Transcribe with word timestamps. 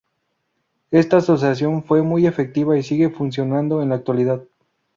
Esta 0.89 1.17
Asociación 1.17 1.83
fue 1.83 2.01
muy 2.01 2.25
efectiva 2.25 2.75
y 2.75 2.81
sigue 2.81 3.11
funcionando 3.11 3.83
en 3.83 3.89
la 3.89 3.95
actualidad. 3.97 4.41